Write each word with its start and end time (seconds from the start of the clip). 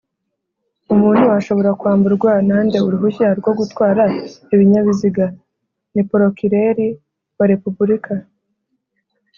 umuntu 0.93 1.25
ashobora 1.39 1.69
kwamburwa 1.79 2.31
nande 2.47 2.77
Uruhushya 2.85 3.27
rwo 3.39 3.51
gutwara 3.59 4.03
Ibinyabiziga?ni 4.53 6.01
porokireri 6.09 6.87
wa 7.37 7.45
repuburika 7.51 8.13